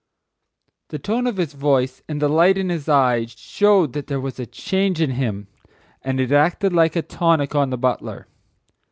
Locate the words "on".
7.53-7.69